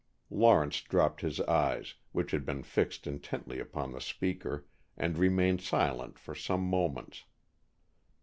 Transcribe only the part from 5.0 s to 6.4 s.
remained silent for